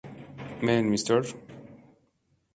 Men, 0.63 0.89
"Mr. 0.91 1.19